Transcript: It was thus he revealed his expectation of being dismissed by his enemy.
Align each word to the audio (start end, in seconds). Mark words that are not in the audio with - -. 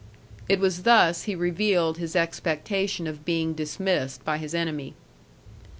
It 0.49 0.57
was 0.59 0.81
thus 0.81 1.25
he 1.25 1.35
revealed 1.35 1.99
his 1.99 2.15
expectation 2.15 3.05
of 3.05 3.23
being 3.23 3.53
dismissed 3.53 4.25
by 4.25 4.39
his 4.39 4.55
enemy. 4.55 4.95